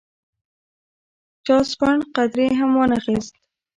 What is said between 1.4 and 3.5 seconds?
چا سپڼ قدرې هم وانه اخیست.